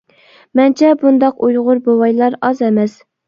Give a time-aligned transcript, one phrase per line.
[0.59, 2.97] مەنچە بۇنداق ئۇيغۇر بوۋايلا ئاز ئەمەس.